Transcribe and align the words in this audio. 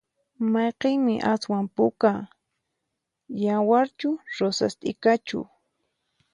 Mayqinmi 0.51 1.15
aswan 1.31 1.65
puka? 1.75 2.13
yawarchu 3.43 4.09
rosas 4.37 4.73
t'ikachu? 4.81 5.39